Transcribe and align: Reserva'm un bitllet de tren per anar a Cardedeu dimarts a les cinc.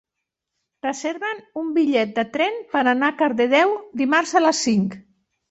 Reserva'm 0.85 1.43
un 1.63 1.69
bitllet 1.75 2.15
de 2.15 2.23
tren 2.39 2.57
per 2.73 2.83
anar 2.93 3.11
a 3.15 3.17
Cardedeu 3.21 3.77
dimarts 4.03 4.35
a 4.35 4.45
les 4.49 4.65
cinc. 4.71 4.99